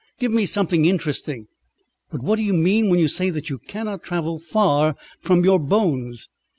Give 0.17 0.31
me 0.31 0.47
something 0.47 0.85
interesting!" 0.85 1.45
"But 2.09 2.23
what 2.23 2.37
do 2.37 2.41
you 2.41 2.53
mean 2.55 2.89
when 2.89 2.97
you 2.99 3.07
say 3.07 3.29
that 3.29 3.51
you 3.51 3.59
cannot 3.59 4.01
travel 4.01 4.39
far 4.39 4.95
from 5.21 5.43
your 5.43 5.59
bones?" 5.59 6.27